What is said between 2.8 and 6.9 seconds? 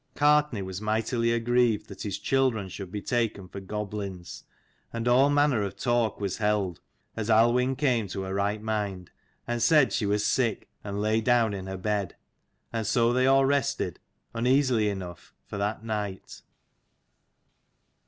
be taken for goblins, and all manner of talk was held,